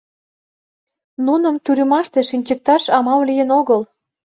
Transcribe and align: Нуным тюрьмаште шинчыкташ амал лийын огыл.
Нуным 1.25 1.55
тюрьмаште 1.63 2.19
шинчыкташ 2.29 2.83
амал 2.97 3.19
лийын 3.29 3.49
огыл. 3.59 3.81